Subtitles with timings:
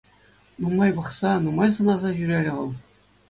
[0.61, 2.71] Нумай пӑхса, нумай сӑнаса ҫӳрерӗ вӑл.